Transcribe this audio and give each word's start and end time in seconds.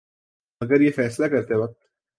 مگر 0.61 0.81
یہ 0.81 0.91
فیصلہ 0.91 1.25
کرتے 1.25 1.55
وقت 1.55 1.79